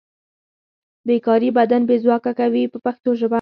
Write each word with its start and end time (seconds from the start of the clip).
بې 1.05 1.15
کاري 1.25 1.49
بدن 1.57 1.81
بې 1.89 1.95
ځواکه 2.03 2.31
کوي 2.39 2.63
په 2.71 2.77
پښتو 2.85 3.09
ژبه. 3.19 3.29